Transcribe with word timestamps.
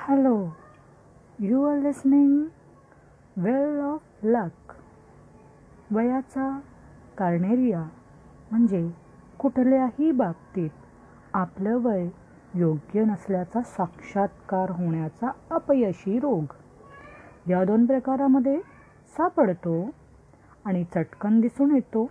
Hello 0.00 0.48
you 1.38 1.64
are 1.64 1.78
listening 1.78 2.44
well 3.36 3.80
of 3.80 4.24
luck 4.24 4.72
वयाचा 5.92 6.60
कार्नेरिया 7.18 7.82
म्हणजे 8.50 8.90
कुठल्याही 9.38 10.10
बाबतीत 10.10 10.70
आपलं 11.34 11.76
वय 11.76 12.08
योग्य 12.54 13.04
नसल्याचा 13.04 13.62
साक्षात्कार 13.62 14.70
होण्याचा 14.70 15.30
अपयशी 15.50 16.18
रोग. 16.18 16.44
या 17.48 17.64
दोन 17.64 17.86
प्रकारामध्ये 17.86 18.60
सापडतो 19.16 19.90
आणि 20.64 20.84
चटकन 20.84 21.40
दिसून 21.40 21.74
येतो. 21.74 22.10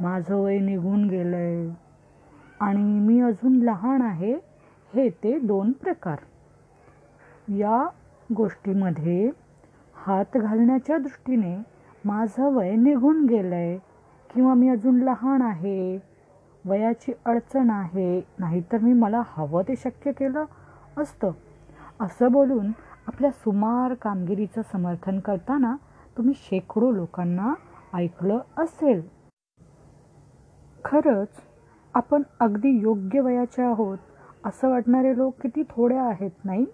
माझं 0.00 0.34
वय 0.34 0.58
निघून 0.58 1.08
गेलं 1.08 1.36
आहे 1.36 1.74
आणि 2.60 2.98
मी 3.00 3.20
अजून 3.20 3.56
लहान 3.56 4.02
आहे 4.02 4.34
हे 4.94 5.08
ते 5.08 5.38
दोन 5.38 5.72
प्रकार. 5.72 6.16
या 7.48 7.86
गोष्टीमध्ये 8.30 9.30
हात 9.96 10.36
घालण्याच्या 10.36 10.98
दृष्टीने 10.98 11.56
माझं 12.04 12.52
वय 12.52 12.70
निघून 12.70 13.24
गेलं 13.26 13.54
आहे 13.54 13.76
किंवा 14.30 14.54
मी 14.54 14.68
अजून 14.68 14.98
लहान 15.02 15.42
आहे 15.42 15.98
वयाची 16.64 17.12
अडचण 17.24 17.70
आहे 17.70 18.20
नाहीतर 18.38 18.78
मी 18.78 18.92
मला 18.92 19.22
हवं 19.26 19.62
ते 19.62 19.74
शक्य 19.76 20.12
केलं 20.12 20.44
असतं. 20.96 21.30
असं 22.00 22.32
बोलून 22.32 22.70
आपल्या 23.06 23.30
सुमार 23.30 23.94
कामगिरीचं 23.94 24.62
समर्थन 24.62 25.18
करताना 25.18 25.74
तुम्ही 26.16 26.34
शेकडो 26.36 26.90
लोकांना 26.90 27.52
ऐकलं 27.94 28.38
असेल. 28.56 29.02
खरंच 30.84 31.42
आपण 31.94 32.22
अगदी 32.40 32.78
योग्य 32.80 33.20
वयाचे 33.20 33.62
आहोत 33.62 33.98
असं 34.44 34.70
वाटणारे 34.70 35.16
लोक 35.16 35.40
किती 35.42 35.62
थोडे 35.70 35.96
आहेत 35.96 36.44
नाही? 36.44 36.64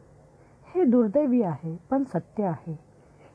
हे 0.74 0.84
दुर्दैवी 0.84 1.42
आहे 1.42 1.76
पण 1.90 2.04
सत्य 2.04 2.44
आहे. 2.44 2.78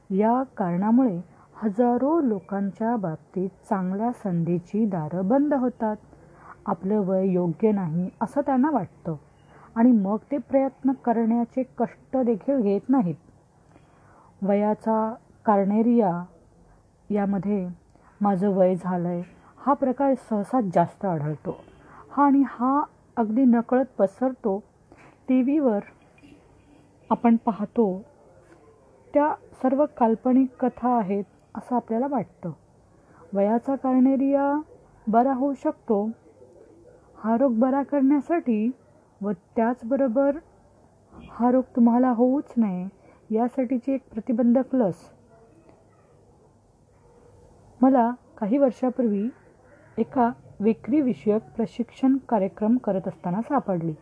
या 0.09 0.43
कारणामुळे 0.43 1.21
हजारो 1.55 2.21
लोकांच्या 2.21 2.95
बाबतीत 2.95 3.49
चांगल्या 3.69 4.11
संधीची 4.11 4.85
दारं 4.85 5.27
बंद 5.27 5.53
होतात. 5.53 5.95
आपलं 6.65 6.99
वय 6.99 7.27
योग्य 7.27 7.71
नाही 7.71 8.09
असं 8.21 8.41
त्यांना 8.41 8.69
वाटतं. 8.69 9.15
आणि 9.75 9.91
मग 9.91 10.17
ते 10.31 10.37
प्रयत्न 10.37 10.91
करण्याचे 10.91 11.63
कष्ट 11.63 12.17
देखील 12.17 12.61
घेत 12.61 12.89
नाहीत. 12.89 13.15
वयाचा 14.41 15.13
कार्नेरिया 15.45 16.23
यामध्ये 17.09 17.67
माझं 18.21 18.49
वय 18.49 18.75
झालं 18.75 19.07
आहे 19.07 19.23
हा 19.57 19.73
प्रकार 19.73 20.13
सहसा 20.29 20.59
जास्त 20.73 21.05
आढळतो. 21.05 21.59
हा 22.11 22.25
आणि 22.25 22.43
हा 22.45 22.83
अगदी 23.17 23.43
नकळत 23.43 23.85
पसरतो. 23.97 24.63
टी 25.27 25.41
व्हीवर 25.41 25.79
आपण 27.15 27.35
पाहतो 27.35 28.01
त्या 29.13 29.33
सर्व 29.61 29.85
काल्पनिक 29.97 30.55
कथा 30.59 30.97
आहेत 30.97 31.23
असं 31.55 31.75
आपल्याला 31.75 32.07
वाटतं. 32.07 32.51
वयाचा 33.33 33.75
कारणेरिया 33.75 34.61
बरा 35.07 35.33
होऊ 35.33 35.53
शकतो. 35.53 36.09
हा 37.17 37.37
रोग 37.37 37.59
बरा 37.59 37.83
करण्यासाठी 37.83 38.71
व 39.21 39.31
त्याचबरोबर 39.55 40.37
हा 41.29 41.51
रोग 41.51 41.63
तुम्हाला 41.75 42.09
होऊच 42.09 42.53
नये 42.57 42.87
यासाठीची 43.35 43.93
एक 43.93 44.01
प्रतिबंधक 44.13 44.75
लस. 44.75 45.09
मला 47.81 48.11
काही 48.37 48.57
वर्षापूर्वी 48.57 49.29
एका 49.97 50.29
विक्रीविषयक 50.59 51.41
प्रशिक्षण 51.55 52.17
कार्यक्रम 52.29 52.77
करत 52.77 53.07
असताना 53.07 53.41
सापडली. 53.41 53.93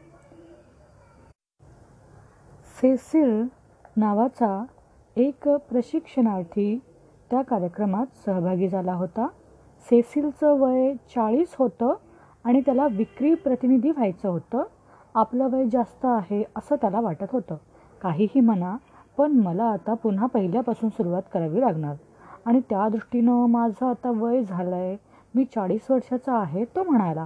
सेसिल 2.81 3.47
नावाचा 3.97 4.65
एक 5.15 5.47
प्रशिक्षणार्थी 5.49 6.79
त्या 7.31 7.41
कार्यक्रमात 7.41 8.05
सहभागी 8.25 8.67
झाला 8.67 8.93
होता. 8.93 9.27
सेसिलचं 9.89 10.59
वय 10.59 10.93
चाळीस 10.93 11.55
होतं 11.59 11.93
आणि 12.43 12.61
त्याला 12.61 12.87
विक्री 12.91 13.33
प्रतिनिधी 13.33 13.91
व्हायचं 13.91 14.29
होतं. 14.29 14.63
आपलं 15.15 15.47
वय 15.47 15.65
जास्त 15.65 16.05
आहे 16.05 16.43
असं 16.55 16.75
त्याला 16.75 16.99
वाटत 16.99 17.31
होतं. 17.31 17.55
काहीही 18.01 18.39
म्हणा 18.39 18.75
पण 19.17 19.31
मला 19.31 19.63
आता 19.63 19.93
पुन्हा 19.93 20.25
पहिल्यापासून 20.25 20.89
सुरुवात 20.89 21.21
करावी 21.33 21.61
लागणार. 21.61 21.95
आणि 22.45 22.59
त्या 22.59 22.89
दृष्टीनं 22.89 23.45
माझं 23.45 23.85
आता 23.85 24.11
वय 24.11 24.43
झालं 24.43 24.75
आहे 24.75 24.97
मी 25.35 25.45
चाळीस 25.45 25.91
वर्षाचा 25.91 26.33
आहे 26.33 26.65
तो 26.65 26.83
म्हणाला. 26.83 27.25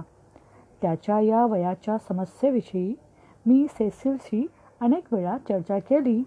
त्याच्या 0.82 1.20
या 1.20 1.46
वयाच्या 1.46 1.98
समस्येविषयी 1.98 2.94
मी 3.46 3.66
सेसिलशी 3.70 4.46
अनेक 4.80 5.14
वेळा 5.14 5.38
चर्चा 5.38 5.78
केली 5.78 6.22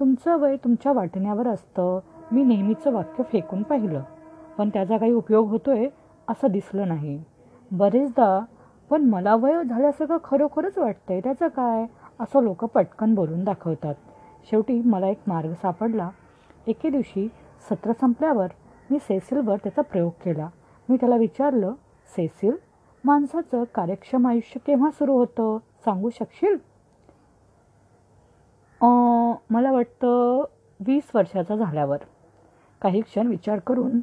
तुमचं 0.00 0.36
वय 0.36 0.56
तुमच्या 0.56 0.92
वाटण्यावर 0.92 1.46
असतं. 1.46 2.00
मी 2.32 2.42
नेहमीचं 2.44 2.92
वाक्य 2.92 3.22
फेकून 3.22 3.62
पाहिलं. 3.62 4.02
पण 4.58 4.68
त्याचा 4.68 4.96
काही 4.96 5.12
उपयोग 5.12 5.48
होतोय 5.48 5.88
असं 6.28 6.48
दिसलं 6.48 6.88
नाही. 6.88 7.24
बरेचदा 7.72 8.44
पण 8.90 9.02
मला 9.02 9.34
वय 9.34 9.64
झाल्यासारखं 9.64 10.16
खरोखरच 10.24 10.78
वाटतंय 10.78 11.20
त्याचं 11.20 11.48
काय? 11.48 11.86
असं 12.20 12.42
लोक 12.42 12.64
पटकन 12.64 13.14
बोलून 13.14 13.44
दाखवतात. 13.44 13.94
शेवटी 14.50 14.82
मला 14.82 15.08
एक 15.08 15.20
मार्ग 15.26 15.52
सापडला. 15.52 16.10
एके 16.66 16.90
दिवशी 16.90 17.28
सत्र 17.70 17.92
संपल्यावर 18.00 18.46
मी 18.90 18.98
सेसिलवर 18.98 19.56
त्याचा 19.56 19.82
प्रयोग 19.82 20.10
केला. 20.24 20.48
मी 20.88 20.96
त्याला 20.96 21.16
विचारलं 21.16 21.72
सेसिल 22.16 22.56
माणसाचं 23.04 23.64
कार्यक्षम 23.74 24.26
आयुष्य 24.26 24.60
केव्हा 24.66 24.90
सुरू 24.90 25.12
होतं? 25.12 25.58
सांगू 25.84 26.10
शकशील? 26.10 26.73
मला 29.50 29.72
वाटतं 29.72 30.44
वीस 30.80 31.10
वर्षाचा 31.14 31.56
झाल्यावर. 31.56 31.96
काही 32.82 33.00
क्षण 33.00 33.26
विचार 33.26 33.58
करून 33.58 34.00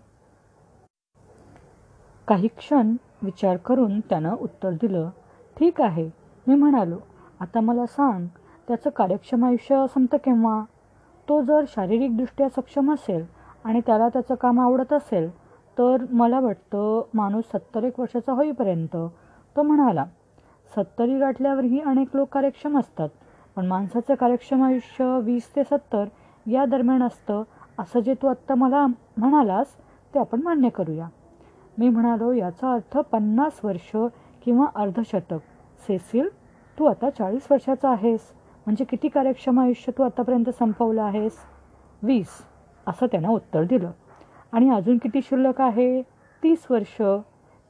काही 2.28 2.48
क्षण 2.48 2.96
विचार 3.22 3.58
करून 3.58 4.00
त्यानं 4.00 4.36
उत्तर 4.40 4.72
दिलं 4.72 5.10
ठीक 5.58 5.82
आहे 5.82 6.10
मी 6.48 6.56
म्हणालो 6.56 6.98
आता 7.40 7.60
मला 7.60 7.86
सांग 7.86 8.26
त्याचं 8.68 8.90
कार्यक्षम 8.90 9.46
आयुष्य 9.46 9.86
संपतं 9.94 10.18
केव्हा? 10.18 10.64
तो 11.28 11.42
जर 11.42 11.64
शारीरिकदृष्ट्या 11.68 12.48
सक्षम 12.50 12.94
असेल 12.94 13.26
आणि 13.64 13.82
त्याला 13.86 14.08
त्याचं 14.10 14.36
काम 14.36 14.60
आवडत 14.60 14.94
असेल 14.94 15.30
तर 15.78 16.06
मला 16.10 16.40
वाटतं 16.40 17.02
माणूस 17.14 17.46
सत्तर 17.46 17.84
एक 17.84 18.00
वर्षाचा 18.00 18.34
होईपर्यंत 18.34 18.96
तो 19.56 19.64
म्हणाला 19.64 20.06
सत्तरी 20.76 21.18
गाठल्यावरही 21.20 21.80
अनेक 21.80 22.16
लोक 22.16 22.30
कार्यक्षम 22.30 22.80
असतात 22.80 23.10
पण 23.56 23.66
माणसाचं 23.66 24.16
कार्यक्षम 24.16 24.64
आयुष्य 24.64 25.20
वीस 25.24 25.56
ते 25.56 25.64
सत्तर 25.64 26.06
या 26.48 26.66
दरम्यान 26.66 27.04
असतं 27.04 27.44
असं 27.80 28.00
जे 28.00 28.14
तू 28.14 28.28
आत्ता 28.28 28.56
मला 28.56 28.86
म्हणालास 29.18 29.68
ते 30.14 30.20
आपण 30.20 30.42
मान्य 30.42 30.70
करूया. 30.70 31.08
मी 31.78 31.90
म्हणालो 31.90 32.32
याचा 32.32 32.74
अर्थ 32.74 32.98
पन्नास 32.98 33.60
वर्ष 33.64 33.96
किंवा 34.44 34.66
अर्धशतक. 34.76 35.40
सेसिल 35.88 36.30
तू 36.80 36.86
आता 36.86 37.10
चाळीस 37.10 37.48
वर्षाचा 37.52 37.90
आहेस. 37.90 38.20
म्हणजे 38.66 38.86
किती 38.86 39.08
कार्यक्षम 39.08 39.60
आयुष्य 39.60 39.92
तू 39.98 40.04
आतापर्यंत 40.04 40.50
संपवलं 40.50 41.02
आहेस? 41.02 41.38
वीस 42.04 42.28
असं 42.88 43.06
त्यानं 43.06 43.30
उत्तर 43.30 43.64
दिलं. 43.64 43.92
आणि 44.52 44.70
अजून 44.70 44.98
किती 44.98 45.22
शिल्लक 45.22 45.62
आहे? 45.62 46.02
तीस 46.44 46.66
वर्ष. 46.70 47.02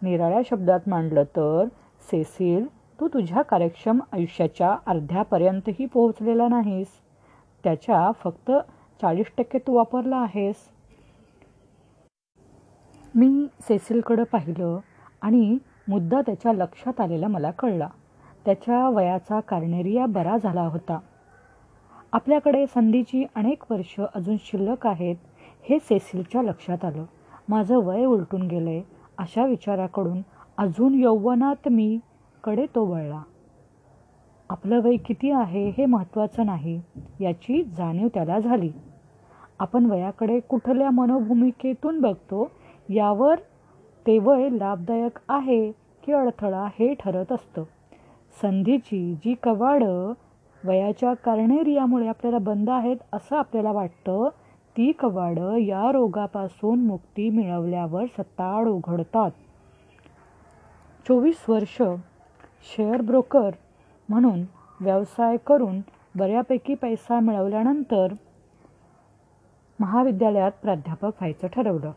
निराळ्या 0.02 0.42
शब्दात 0.50 0.80
मांडलं 0.88 1.24
तर 1.24 1.66
सेसिल 2.12 2.66
तू 3.00 3.08
तुझ्या 3.08 3.42
कार्यक्षम 3.42 4.00
आयुष्याच्या 4.12 4.76
अर्ध्यापर्यंतही 4.86 5.86
पोहोचलेला 5.86 6.48
नाहीस. 6.48 6.88
त्याच्या 7.64 8.12
फक्त 8.24 8.52
चाळीस 9.02 9.32
टक्के 9.38 9.58
तू 9.58 9.74
वापरला 9.74 10.18
आहेस. 10.18 10.56
मी 13.16 13.48
सेसिलकडं 13.62 14.24
पाहिलं 14.24 14.80
आणि 15.22 15.58
मुद्दा 15.88 16.22
त्याच्या 16.22 16.54
लक्षात 16.54 17.02
आलेला 17.02 17.28
मला 17.28 17.52
कळला. 17.52 17.88
त्याच्या 18.46 18.88
वयाचा 18.90 19.40
कार्नेरिया 19.40 20.06
बरा 20.06 20.38
झाला 20.44 20.62
होता. 20.62 21.00
आपल्याकडे 22.14 22.66
संधीची 22.68 23.26
अनेक 23.36 23.72
वर्ष 23.72 24.00
अजून 24.16 24.38
शिल्लक 24.40 24.88
आहेत 24.88 25.16
हे 25.70 25.80
सेसिलच्या 25.80 26.42
लक्षात 26.42 26.86
आलं. 26.86 27.04
माझं 27.50 27.78
वय 27.78 28.06
उलटून 28.06 28.42
गेलं 28.42 28.70
आहे 28.70 28.84
अशा 29.18 29.46
विचाराकडून 29.46 30.22
अजून 30.58 30.94
यौवनात 30.96 31.68
मी 31.68 32.00
कडे 32.44 32.66
तो 32.76 32.86
वळला. 32.86 33.22
आपलं 34.50 34.82
वय 34.82 34.96
किती 34.96 35.32
आहे 35.32 35.70
हे 35.70 35.86
महत्त्वाचं 35.86 36.46
नाही 36.46 36.82
याची 37.20 37.64
जाणीव 37.64 38.08
त्याला 38.14 38.40
झाली. 38.40 38.72
आपण 39.60 39.86
वयाकडे 39.86 40.40
कुठल्या 40.40 40.90
मनोभूमिकेतून 40.90 42.02
बघतो 42.02 42.52
यावर 42.90 43.40
ते 44.08 44.20
वय 44.20 44.50
लाभदायक 44.50 45.20
आहे 45.30 45.72
की 46.04 46.12
अडथळा 46.12 46.66
हे 46.66 46.94
ठरत 46.94 47.32
असतं. 47.32 47.64
संधीची 48.42 49.14
जी 49.14 49.36
कवाडं 49.44 50.14
वयाच्या 50.66 51.14
कार्नेरियामुळे 51.14 52.08
आपल्याला 52.08 52.38
बंद 52.38 52.70
आहेत 52.70 52.98
असं 53.14 53.38
आपल्याला 53.38 53.72
वाटतं 53.72 54.30
ती 54.78 54.92
कवाडं 54.92 55.56
या 55.56 55.92
रोगापासून 55.92 56.80
मुक्ती 56.80 57.30
मिळवल्यावर 57.30 58.06
सत्ताड 58.06 58.68
उघडतात. 58.68 59.32
चोवीस 61.08 61.46
वर्ष 61.50 61.82
शेअर 62.64 63.02
ब्रोकर 63.02 63.50
म्हणून 64.10 64.42
व्यवसाय 64.82 65.38
करून 65.38 65.80
बऱ्यापैकी 66.16 66.76
पैसा 66.76 67.20
मिळवल्यानंतर 67.20 68.14
महाविद्यालयात 69.80 70.52
प्राध्यापक 70.62 71.06
व्हायचं 71.06 71.48
ठरवलं. 71.48 71.92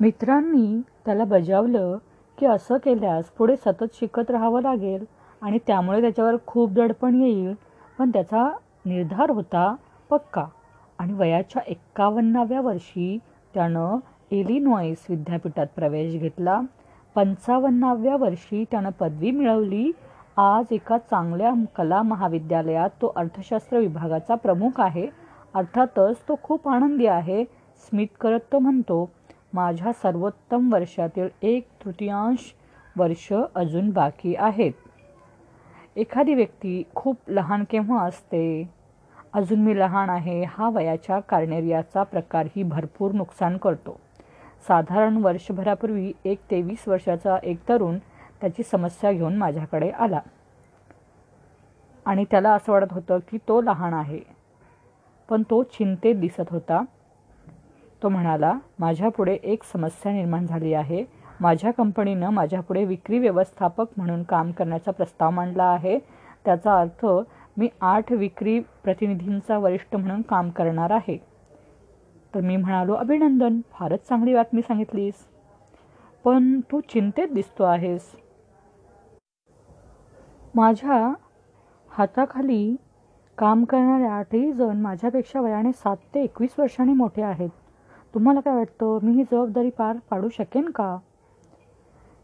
मित्रांनी 0.00 0.80
त्याला 1.04 1.24
बजावलं 1.24 1.96
की 2.38 2.46
असं 2.46 2.76
केल्यास 2.76 3.24
पुढे 3.24 3.56
सतत 3.56 3.94
शिकत 3.94 4.30
राहावं 4.30 4.62
लागेल 4.62 5.04
आणि 5.42 5.58
त्यामुळे 5.66 6.00
त्याच्यावर 6.00 6.36
खूप 6.46 6.70
दडपण 6.70 7.22
येईल 7.22 7.54
पण 7.98 8.10
त्याचा 8.10 8.50
निर्धार 8.86 9.30
होता 9.30 9.74
पक्का. 10.10 10.44
आणि 10.98 11.12
वयाच्या 11.12 11.62
एक्कावन्नाव्या 11.66 12.60
वर्षी 12.60 13.18
त्यानं 13.54 13.98
इलिनॉईस 14.30 15.06
विद्यापीठात 15.08 15.66
प्रवेश 15.76 16.20
घेतला. 16.20 16.60
पंचावन्नाव्या 17.14 18.16
वर्षी 18.16 18.64
त्यानं 18.70 18.90
पदवी 18.90 19.30
मिळवली. 19.30 19.90
आज 20.36 20.64
एका 20.70 20.98
चांगल्या 20.98 21.52
कला 21.76 22.02
महाविद्यालयात 22.02 22.90
तो 22.90 23.12
अर्थशास्त्र 23.16 23.78
विभागाचा 23.78 24.34
प्रमुख 24.34 24.80
आहे. 24.80 25.06
अर्थातच 25.54 26.16
तो 26.28 26.34
खूप 26.42 26.68
आनंदी 26.68 27.06
आहे. 27.06 27.44
स्मित 27.78 28.06
करत 28.20 28.40
तो 28.52 28.58
म्हणतो 28.58 29.10
माझ्या 29.52 29.92
सर्वोत्तम 29.92 30.72
वर्षातील 30.72 31.28
एक 31.42 31.68
तृतीयांश 31.84 32.38
वर्ष 32.96 33.32
अजून 33.54 33.90
बाकी 33.90 34.34
आहेत. 34.34 34.72
एखादी 35.96 36.34
व्यक्ती 36.34 36.82
खूप 36.94 37.16
लहान 37.28 37.64
केव्हा 37.70 38.04
असते? 38.04 38.70
अजून 39.32 39.60
मी 39.60 39.78
लहान 39.78 40.10
आहे. 40.10 40.44
हा 40.44 40.70
वयाच्या 40.70 41.18
कार्नेरियाचा 41.18 42.02
प्रकारही 42.02 42.62
भरपूर 42.62 43.12
नुकसान 43.12 43.56
करतो. 43.56 44.00
साधारण 44.68 45.16
वर्षभरापूर्वी 45.16 46.12
एक 46.24 46.38
तेवीस 46.50 46.88
वर्षाचा 46.88 47.38
एक 47.42 47.68
तरुण 47.68 47.98
त्याची 48.40 48.62
समस्या 48.62 49.12
घेऊन 49.12 49.36
माझ्याकडे 49.36 49.90
आला. 49.90 50.20
आणि 52.06 52.24
त्याला 52.30 52.52
असं 52.54 52.72
वाटत 52.72 52.92
होतं 52.92 53.18
की 53.18 53.38
तो 53.38 53.62
लहान 53.62 53.94
आहे. 53.94 54.20
पण 55.30 55.42
तो 55.42 55.62
चिंतेत 55.62 56.14
दिसत 56.14 56.50
होता. 56.50 56.84
तो 58.02 58.08
म्हणाला 58.08 58.58
माझ्यापुढे 58.78 59.38
एक 59.42 59.62
समस्या 59.62 60.12
निर्माण 60.12 60.46
झाली 60.46 60.74
आहे. 60.74 61.04
माझ्या 61.40 61.70
कंपनीनं 61.70 62.30
माझ्यापुढे 62.30 62.84
विक्री 62.84 63.18
व्यवस्थापक 63.18 63.86
म्हणून 63.96 64.22
काम 64.22 64.52
करण्याचा 64.52 64.90
प्रस्ताव 64.90 65.30
मांडला 65.30 65.64
आहे. 65.64 65.98
त्याचा 66.44 66.80
अर्थ 66.80 67.06
मी 67.56 67.68
आठ 67.80 68.12
विक्री 68.12 68.60
प्रतिनिधींचा 68.60 69.58
वरिष्ठ 69.58 69.96
म्हणून 69.96 70.22
काम 70.22 70.50
करणार 70.50 70.90
आहे. 70.90 71.31
तर 72.34 72.40
मी 72.40 72.56
म्हणालो 72.56 72.94
अभिनंदन 72.94 73.60
फारच 73.72 74.08
चांगली 74.08 74.34
बातमी 74.34 74.62
सांगितलीस. 74.62 75.14
पण 76.24 76.60
तू 76.60 76.80
चिंतेत 76.80 77.28
दिसतो 77.28 77.64
आहेस. 77.64 78.12
माझ्या 80.54 81.14
हाताखाली 81.90 82.76
काम 83.38 83.64
करणारे 83.64 84.06
आठही 84.06 84.52
जण 84.52 84.80
माझ्यापेक्षा 84.80 85.40
वयाने 85.40 85.72
सात 85.72 85.96
ते 86.14 86.22
एकवीस 86.22 86.54
वर्षांनी 86.58 86.92
मोठे 86.92 87.22
आहेत. 87.22 87.48
तुम्हाला 88.14 88.40
काय 88.40 88.54
वाटतं 88.54 88.98
मी 89.02 89.12
ही 89.12 89.22
जबाबदारी 89.22 89.70
पार 89.70 89.96
पाडू 90.10 90.28
शकेन 90.28 90.70
का? 90.70 90.98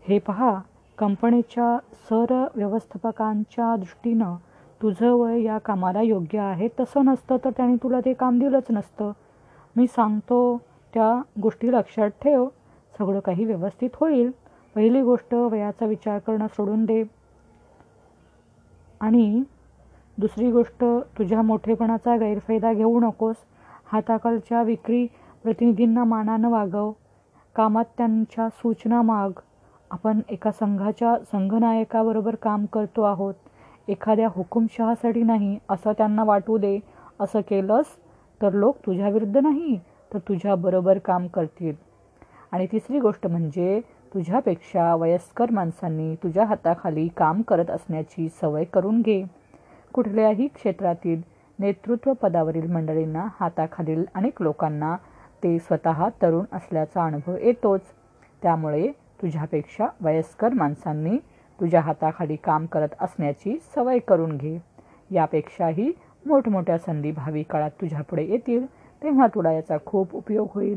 हे 0.08 0.18
पहा 0.18 0.60
कंपनीच्या 0.98 1.78
सर 2.10 2.46
व्यवस्थापकांच्या 2.54 3.76
दृष्टीनं 3.76 4.36
तुझं 4.82 5.12
वय 5.12 5.42
या 5.42 5.58
कामाला 5.58 6.02
योग्य 6.02 6.38
आहे. 6.38 6.68
तसं 6.80 7.04
नसतं 7.04 7.36
तर 7.44 7.50
त्याने 7.50 7.76
तुला 7.76 8.00
ते 8.00 8.12
काम 8.12 8.38
दिलंच 8.38 8.66
नसतं. 8.70 9.12
मी 9.78 9.86
सांगतो 9.86 10.60
त्या 10.94 11.22
गोष्टी 11.42 11.72
लक्षात 11.72 12.08
ठेव. 12.08 12.48
सगळं 12.98 13.20
काही 13.20 13.44
व्यवस्थित 13.44 13.90
होईल. 13.94 14.30
पहिली 14.74 15.02
गोष्ट 15.02 15.34
वयाचा 15.34 15.86
विचार 15.86 16.18
करणं 16.18 16.46
सोडून 16.46 16.84
दे. 16.84 17.04
आणि 19.00 19.42
दुसरी 20.18 20.50
गोष्ट 20.50 20.84
तुझ्या 21.18 21.42
मोठेपणाचा 21.42 22.16
गैरफायदा 22.16 22.72
घेऊ 22.72 23.00
नकोस. 23.00 23.36
हाताखालच्या 23.92 24.62
विक्री 24.62 25.06
प्रतिनिधींना 25.42 26.04
मानानं 26.04 26.50
वागव. 26.50 26.92
कामात 27.56 27.84
त्यांच्या 27.98 28.48
सूचना 28.48 29.02
माग. 29.02 29.30
आपण 29.90 30.20
एका 30.28 30.50
संघाच्या 30.50 31.16
संघनायकाबरोबर 31.32 32.34
काम 32.34 32.66
करतो 32.66 33.02
आहोत. 33.02 33.34
एखाद्या 33.88 34.28
हुकुमशहासाठी 34.30 35.22
नाही 35.22 35.58
असं 35.68 35.92
त्यांना 35.92 36.24
वाटू 36.24 36.58
दे. 36.58 36.80
असं 37.20 37.40
केलंस 37.40 37.86
तर 38.42 38.52
लोक 38.52 38.76
तुझ्याविरुद्ध 38.86 39.36
नाही 39.36 39.78
तर 40.14 40.18
तुझ्याबरोबर 40.18 40.98
काम 40.98 41.26
करतील. 41.26 41.74
आणि 42.52 42.66
तिसरी 42.72 42.98
गोष्ट 42.98 43.26
म्हणजे 43.26 43.80
तुझ्यापेक्षा 44.14 44.94
वयस्कर 44.94 45.50
माणसांनी 45.50 46.14
तुझ्या 46.14 46.44
हाताखाली 46.44 47.08
काम 47.08 47.42
करत 47.42 47.70
असण्याची 47.70 48.28
सवय 48.28 48.64
करून 48.64 49.00
घे. 49.00 49.24
कुठल्याही 49.92 50.46
क्षेत्रातील 50.46 51.20
नेतृत्व 51.58 52.12
पदावरील 52.12 52.70
मंडळींना 52.70 53.26
हाताखालील 53.40 54.04
अनेक 54.14 54.42
लोकांना 54.42 54.96
ते 55.42 55.58
स्वतः 55.58 56.08
तरुण 56.22 56.44
असल्याचा 56.52 57.04
अनुभव 57.04 57.36
येतोच. 57.36 57.80
त्यामुळे 58.42 58.88
तुझ्यापेक्षा 59.22 59.86
वयस्कर 60.00 60.52
माणसांनी 60.52 61.16
तुझ्या 61.60 61.80
हाताखाली 61.80 62.36
काम 62.36 62.66
करत 62.66 62.88
असण्याची 63.00 63.58
सवय 63.74 63.98
करून 63.98 64.36
घे. 64.36 64.58
यापेक्षाही 65.10 65.92
मोठमोठ्या 66.28 66.78
संधी 66.78 67.10
भावी 67.10 67.42
काळात 67.42 67.70
तुझ्यापुढे 67.80 68.24
येतील 68.24 68.64
तेव्हा 69.02 69.26
तुला 69.26 69.52
याचा 69.52 69.76
खूप 69.86 70.14
उपयोग 70.14 70.48
होईल. 70.52 70.76